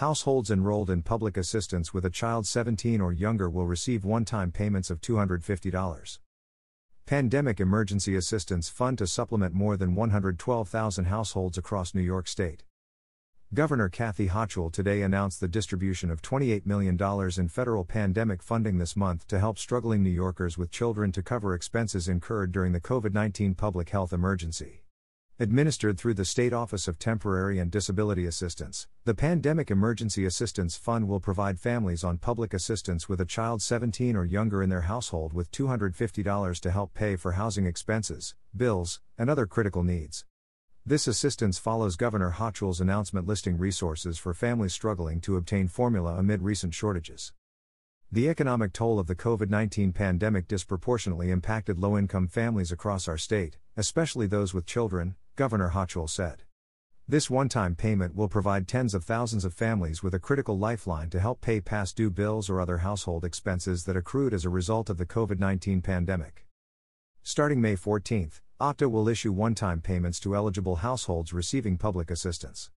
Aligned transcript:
Households 0.00 0.50
enrolled 0.50 0.88
in 0.88 1.02
public 1.02 1.36
assistance 1.36 1.92
with 1.92 2.06
a 2.06 2.08
child 2.08 2.46
17 2.46 3.02
or 3.02 3.12
younger 3.12 3.50
will 3.50 3.66
receive 3.66 4.02
one 4.02 4.24
time 4.24 4.50
payments 4.50 4.88
of 4.88 5.02
$250. 5.02 6.18
Pandemic 7.04 7.60
Emergency 7.60 8.16
Assistance 8.16 8.70
Fund 8.70 8.96
to 8.96 9.06
supplement 9.06 9.52
more 9.52 9.76
than 9.76 9.94
112,000 9.94 11.04
households 11.04 11.58
across 11.58 11.94
New 11.94 12.00
York 12.00 12.28
State. 12.28 12.64
Governor 13.52 13.90
Kathy 13.90 14.28
Hochul 14.28 14.72
today 14.72 15.02
announced 15.02 15.38
the 15.38 15.48
distribution 15.48 16.10
of 16.10 16.22
$28 16.22 16.64
million 16.64 16.98
in 17.38 17.48
federal 17.48 17.84
pandemic 17.84 18.42
funding 18.42 18.78
this 18.78 18.96
month 18.96 19.26
to 19.26 19.38
help 19.38 19.58
struggling 19.58 20.02
New 20.02 20.08
Yorkers 20.08 20.56
with 20.56 20.70
children 20.70 21.12
to 21.12 21.22
cover 21.22 21.52
expenses 21.52 22.08
incurred 22.08 22.52
during 22.52 22.72
the 22.72 22.80
COVID 22.80 23.12
19 23.12 23.54
public 23.54 23.90
health 23.90 24.14
emergency. 24.14 24.80
Administered 25.42 25.96
through 25.96 26.12
the 26.12 26.26
State 26.26 26.52
Office 26.52 26.86
of 26.86 26.98
Temporary 26.98 27.58
and 27.58 27.70
Disability 27.70 28.26
Assistance, 28.26 28.86
the 29.06 29.14
Pandemic 29.14 29.70
Emergency 29.70 30.26
Assistance 30.26 30.76
Fund 30.76 31.08
will 31.08 31.18
provide 31.18 31.58
families 31.58 32.04
on 32.04 32.18
public 32.18 32.52
assistance 32.52 33.08
with 33.08 33.22
a 33.22 33.24
child 33.24 33.62
17 33.62 34.16
or 34.16 34.26
younger 34.26 34.62
in 34.62 34.68
their 34.68 34.82
household 34.82 35.32
with 35.32 35.50
$250 35.50 36.60
to 36.60 36.70
help 36.70 36.92
pay 36.92 37.16
for 37.16 37.32
housing 37.32 37.64
expenses, 37.64 38.34
bills, 38.54 39.00
and 39.16 39.30
other 39.30 39.46
critical 39.46 39.82
needs. 39.82 40.26
This 40.84 41.06
assistance 41.06 41.58
follows 41.58 41.96
Governor 41.96 42.32
Hochul's 42.32 42.82
announcement 42.82 43.26
listing 43.26 43.56
resources 43.56 44.18
for 44.18 44.34
families 44.34 44.74
struggling 44.74 45.22
to 45.22 45.38
obtain 45.38 45.68
formula 45.68 46.16
amid 46.18 46.42
recent 46.42 46.74
shortages. 46.74 47.32
The 48.12 48.28
economic 48.28 48.74
toll 48.74 48.98
of 48.98 49.06
the 49.06 49.14
COVID 49.14 49.48
19 49.48 49.94
pandemic 49.94 50.48
disproportionately 50.48 51.30
impacted 51.30 51.78
low 51.78 51.96
income 51.96 52.28
families 52.28 52.72
across 52.72 53.08
our 53.08 53.16
state, 53.16 53.56
especially 53.76 54.26
those 54.26 54.52
with 54.52 54.66
children, 54.66 55.14
Governor 55.36 55.70
Hochul 55.70 56.08
said. 56.08 56.42
This 57.08 57.28
one 57.28 57.48
time 57.48 57.74
payment 57.74 58.14
will 58.14 58.28
provide 58.28 58.68
tens 58.68 58.94
of 58.94 59.02
thousands 59.02 59.44
of 59.44 59.52
families 59.52 60.02
with 60.02 60.14
a 60.14 60.20
critical 60.20 60.56
lifeline 60.56 61.10
to 61.10 61.18
help 61.18 61.40
pay 61.40 61.60
past 61.60 61.96
due 61.96 62.10
bills 62.10 62.48
or 62.48 62.60
other 62.60 62.78
household 62.78 63.24
expenses 63.24 63.84
that 63.84 63.96
accrued 63.96 64.32
as 64.32 64.44
a 64.44 64.48
result 64.48 64.88
of 64.88 64.96
the 64.96 65.06
COVID 65.06 65.40
19 65.40 65.82
pandemic. 65.82 66.46
Starting 67.22 67.60
May 67.60 67.74
14, 67.74 68.30
OTDA 68.60 68.90
will 68.90 69.08
issue 69.08 69.32
one 69.32 69.54
time 69.54 69.80
payments 69.80 70.20
to 70.20 70.36
eligible 70.36 70.76
households 70.76 71.32
receiving 71.32 71.76
public 71.76 72.10
assistance. 72.10 72.70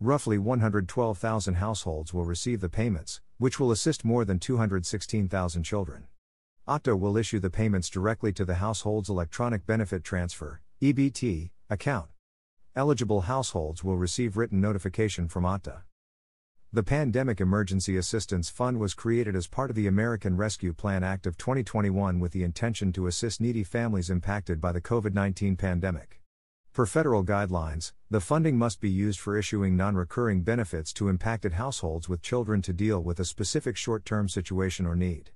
Roughly 0.00 0.36
112,000 0.36 1.54
households 1.54 2.12
will 2.12 2.24
receive 2.24 2.60
the 2.60 2.68
payments, 2.68 3.20
which 3.38 3.60
will 3.60 3.70
assist 3.70 4.04
more 4.04 4.24
than 4.24 4.38
216,000 4.38 5.62
children. 5.62 6.08
OTDA 6.66 6.98
will 6.98 7.16
issue 7.16 7.38
the 7.38 7.50
payments 7.50 7.88
directly 7.88 8.32
to 8.32 8.44
the 8.44 8.56
household's 8.56 9.08
electronic 9.08 9.64
benefit 9.64 10.02
transfer 10.02 10.60
EBT 10.82 11.50
account. 11.68 12.08
Eligible 12.76 13.22
households 13.22 13.82
will 13.82 13.96
receive 13.96 14.36
written 14.36 14.60
notification 14.60 15.28
from 15.28 15.44
OTDA. 15.44 15.82
The 16.72 16.82
Pandemic 16.82 17.40
Emergency 17.40 17.96
Assistance 17.96 18.50
Fund 18.50 18.78
was 18.78 18.94
created 18.94 19.34
as 19.34 19.46
part 19.46 19.70
of 19.70 19.76
the 19.76 19.86
American 19.86 20.36
Rescue 20.36 20.72
Plan 20.72 21.02
Act 21.02 21.26
of 21.26 21.36
2021 21.36 22.20
with 22.20 22.32
the 22.32 22.44
intention 22.44 22.92
to 22.92 23.06
assist 23.06 23.40
needy 23.40 23.64
families 23.64 24.10
impacted 24.10 24.60
by 24.60 24.72
the 24.72 24.80
COVID 24.80 25.14
19 25.14 25.56
pandemic. 25.56 26.20
Per 26.72 26.86
federal 26.86 27.24
guidelines, 27.24 27.92
the 28.10 28.20
funding 28.20 28.58
must 28.58 28.80
be 28.80 28.90
used 28.90 29.18
for 29.18 29.36
issuing 29.38 29.76
non 29.76 29.96
recurring 29.96 30.42
benefits 30.42 30.92
to 30.92 31.08
impacted 31.08 31.54
households 31.54 32.08
with 32.08 32.20
children 32.20 32.60
to 32.62 32.72
deal 32.72 33.02
with 33.02 33.18
a 33.18 33.24
specific 33.24 33.76
short 33.76 34.04
term 34.04 34.28
situation 34.28 34.86
or 34.86 34.94
need. 34.94 35.30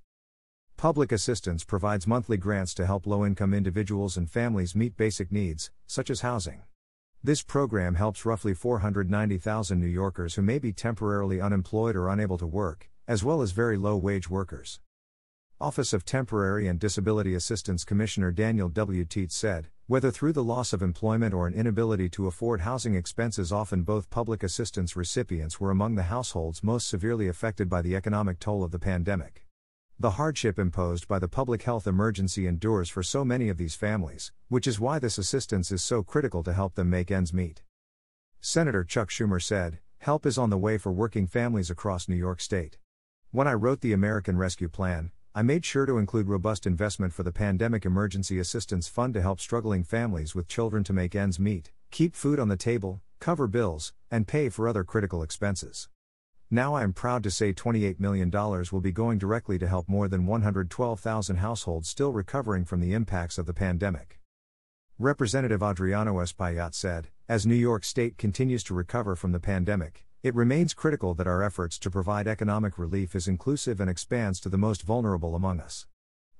Public 0.80 1.12
assistance 1.12 1.62
provides 1.62 2.06
monthly 2.06 2.38
grants 2.38 2.72
to 2.72 2.86
help 2.86 3.06
low 3.06 3.26
income 3.26 3.52
individuals 3.52 4.16
and 4.16 4.30
families 4.30 4.74
meet 4.74 4.96
basic 4.96 5.30
needs, 5.30 5.70
such 5.86 6.08
as 6.08 6.22
housing. 6.22 6.62
This 7.22 7.42
program 7.42 7.96
helps 7.96 8.24
roughly 8.24 8.54
490,000 8.54 9.78
New 9.78 9.86
Yorkers 9.86 10.36
who 10.36 10.40
may 10.40 10.58
be 10.58 10.72
temporarily 10.72 11.38
unemployed 11.38 11.96
or 11.96 12.08
unable 12.08 12.38
to 12.38 12.46
work, 12.46 12.88
as 13.06 13.22
well 13.22 13.42
as 13.42 13.50
very 13.50 13.76
low 13.76 13.94
wage 13.94 14.30
workers. 14.30 14.80
Office 15.60 15.92
of 15.92 16.06
Temporary 16.06 16.66
and 16.66 16.80
Disability 16.80 17.34
Assistance 17.34 17.84
Commissioner 17.84 18.32
Daniel 18.32 18.70
W. 18.70 19.04
Tietz 19.04 19.32
said, 19.32 19.68
whether 19.86 20.10
through 20.10 20.32
the 20.32 20.42
loss 20.42 20.72
of 20.72 20.80
employment 20.80 21.34
or 21.34 21.46
an 21.46 21.52
inability 21.52 22.08
to 22.08 22.26
afford 22.26 22.62
housing 22.62 22.94
expenses, 22.94 23.52
often 23.52 23.82
both 23.82 24.08
public 24.08 24.42
assistance 24.42 24.96
recipients 24.96 25.60
were 25.60 25.70
among 25.70 25.96
the 25.96 26.04
households 26.04 26.64
most 26.64 26.88
severely 26.88 27.28
affected 27.28 27.68
by 27.68 27.82
the 27.82 27.94
economic 27.94 28.38
toll 28.38 28.64
of 28.64 28.70
the 28.70 28.78
pandemic. 28.78 29.44
The 30.00 30.12
hardship 30.12 30.58
imposed 30.58 31.06
by 31.08 31.18
the 31.18 31.28
public 31.28 31.64
health 31.64 31.86
emergency 31.86 32.46
endures 32.46 32.88
for 32.88 33.02
so 33.02 33.22
many 33.22 33.50
of 33.50 33.58
these 33.58 33.74
families, 33.74 34.32
which 34.48 34.66
is 34.66 34.80
why 34.80 34.98
this 34.98 35.18
assistance 35.18 35.70
is 35.70 35.82
so 35.82 36.02
critical 36.02 36.42
to 36.44 36.54
help 36.54 36.74
them 36.74 36.88
make 36.88 37.10
ends 37.10 37.34
meet. 37.34 37.60
Senator 38.40 38.82
Chuck 38.82 39.10
Schumer 39.10 39.42
said, 39.42 39.78
Help 39.98 40.24
is 40.24 40.38
on 40.38 40.48
the 40.48 40.56
way 40.56 40.78
for 40.78 40.90
working 40.90 41.26
families 41.26 41.68
across 41.68 42.08
New 42.08 42.16
York 42.16 42.40
State. 42.40 42.78
When 43.30 43.46
I 43.46 43.52
wrote 43.52 43.82
the 43.82 43.92
American 43.92 44.38
Rescue 44.38 44.70
Plan, 44.70 45.10
I 45.34 45.42
made 45.42 45.66
sure 45.66 45.84
to 45.84 45.98
include 45.98 46.28
robust 46.28 46.66
investment 46.66 47.12
for 47.12 47.22
the 47.22 47.30
Pandemic 47.30 47.84
Emergency 47.84 48.38
Assistance 48.38 48.88
Fund 48.88 49.12
to 49.12 49.20
help 49.20 49.38
struggling 49.38 49.84
families 49.84 50.34
with 50.34 50.48
children 50.48 50.82
to 50.84 50.94
make 50.94 51.14
ends 51.14 51.38
meet, 51.38 51.72
keep 51.90 52.16
food 52.16 52.40
on 52.40 52.48
the 52.48 52.56
table, 52.56 53.02
cover 53.18 53.46
bills, 53.46 53.92
and 54.10 54.26
pay 54.26 54.48
for 54.48 54.66
other 54.66 54.82
critical 54.82 55.22
expenses. 55.22 55.90
Now 56.52 56.74
I 56.74 56.82
am 56.82 56.92
proud 56.92 57.22
to 57.22 57.30
say 57.30 57.52
$28 57.52 58.00
million 58.00 58.28
will 58.28 58.80
be 58.80 58.90
going 58.90 59.18
directly 59.18 59.56
to 59.60 59.68
help 59.68 59.88
more 59.88 60.08
than 60.08 60.26
112,000 60.26 61.36
households 61.36 61.88
still 61.88 62.10
recovering 62.10 62.64
from 62.64 62.80
the 62.80 62.92
impacts 62.92 63.38
of 63.38 63.46
the 63.46 63.54
pandemic. 63.54 64.18
Representative 64.98 65.62
Adriano 65.62 66.14
Espaillat 66.18 66.74
said, 66.74 67.06
As 67.28 67.46
New 67.46 67.54
York 67.54 67.84
State 67.84 68.18
continues 68.18 68.64
to 68.64 68.74
recover 68.74 69.14
from 69.14 69.30
the 69.30 69.38
pandemic, 69.38 70.04
it 70.24 70.34
remains 70.34 70.74
critical 70.74 71.14
that 71.14 71.28
our 71.28 71.40
efforts 71.40 71.78
to 71.78 71.88
provide 71.88 72.26
economic 72.26 72.78
relief 72.78 73.14
is 73.14 73.28
inclusive 73.28 73.80
and 73.80 73.88
expands 73.88 74.40
to 74.40 74.48
the 74.48 74.58
most 74.58 74.82
vulnerable 74.82 75.36
among 75.36 75.60
us. 75.60 75.86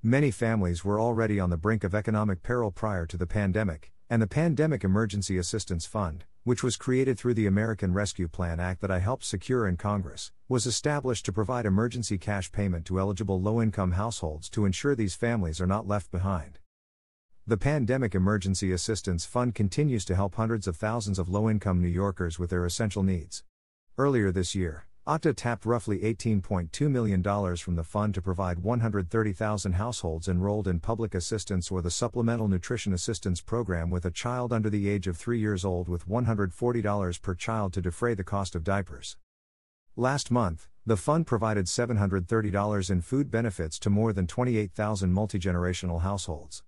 Many 0.03 0.29
families 0.29 0.83
were 0.83 0.99
already 0.99 1.39
on 1.39 1.51
the 1.51 1.57
brink 1.57 1.85
of 1.85 1.95
economic 1.95 2.43
peril 2.43 2.69
prior 2.69 3.05
to 3.05 3.15
the 3.15 3.27
pandemic, 3.27 3.93
and 4.11 4.21
the 4.21 4.27
Pandemic 4.27 4.83
Emergency 4.83 5.37
Assistance 5.37 5.85
Fund, 5.85 6.25
which 6.43 6.63
was 6.63 6.75
created 6.75 7.17
through 7.17 7.33
the 7.33 7.47
American 7.47 7.93
Rescue 7.93 8.27
Plan 8.27 8.59
Act 8.59 8.81
that 8.81 8.91
I 8.91 8.99
helped 8.99 9.23
secure 9.23 9.65
in 9.65 9.77
Congress, 9.77 10.33
was 10.49 10.65
established 10.65 11.23
to 11.23 11.31
provide 11.31 11.65
emergency 11.65 12.17
cash 12.17 12.51
payment 12.51 12.83
to 12.87 12.99
eligible 12.99 13.39
low 13.39 13.61
income 13.61 13.93
households 13.93 14.49
to 14.49 14.65
ensure 14.65 14.95
these 14.95 15.15
families 15.15 15.61
are 15.61 15.65
not 15.65 15.87
left 15.87 16.11
behind. 16.11 16.59
The 17.47 17.55
Pandemic 17.55 18.13
Emergency 18.13 18.73
Assistance 18.73 19.23
Fund 19.23 19.55
continues 19.55 20.03
to 20.03 20.15
help 20.15 20.35
hundreds 20.35 20.67
of 20.67 20.75
thousands 20.75 21.17
of 21.17 21.29
low 21.29 21.49
income 21.49 21.81
New 21.81 21.87
Yorkers 21.87 22.37
with 22.37 22.49
their 22.49 22.65
essential 22.65 23.03
needs. 23.03 23.45
Earlier 23.97 24.29
this 24.29 24.53
year, 24.53 24.87
OTDA 25.07 25.35
tapped 25.35 25.65
roughly 25.65 25.97
$18.2 26.01 26.91
million 26.91 27.23
from 27.57 27.75
the 27.75 27.83
fund 27.83 28.13
to 28.13 28.21
provide 28.21 28.59
130,000 28.59 29.71
households 29.71 30.27
enrolled 30.27 30.67
in 30.67 30.79
public 30.79 31.15
assistance 31.15 31.71
or 31.71 31.81
the 31.81 31.89
Supplemental 31.89 32.47
Nutrition 32.47 32.93
Assistance 32.93 33.41
Program 33.41 33.89
with 33.89 34.05
a 34.05 34.11
child 34.11 34.53
under 34.53 34.69
the 34.69 34.87
age 34.87 35.07
of 35.07 35.17
3 35.17 35.39
years 35.39 35.65
old 35.65 35.89
with 35.89 36.07
$140 36.07 37.21
per 37.23 37.33
child 37.33 37.73
to 37.73 37.81
defray 37.81 38.13
the 38.13 38.23
cost 38.23 38.53
of 38.53 38.63
diapers. 38.63 39.17
Last 39.95 40.29
month, 40.29 40.67
the 40.85 40.97
fund 40.97 41.25
provided 41.25 41.65
$730 41.65 42.91
in 42.91 43.01
food 43.01 43.31
benefits 43.31 43.79
to 43.79 43.89
more 43.89 44.13
than 44.13 44.27
28,000 44.27 45.11
multigenerational 45.11 46.01
households. 46.01 46.61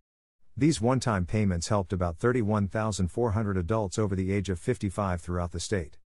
These 0.57 0.81
one 0.81 0.99
time 0.99 1.27
payments 1.27 1.67
helped 1.67 1.93
about 1.93 2.17
31,400 2.17 3.57
adults 3.57 3.99
over 3.99 4.15
the 4.15 4.31
age 4.31 4.49
of 4.49 4.57
55 4.57 5.21
throughout 5.21 5.51
the 5.51 5.59
state. 5.59 5.97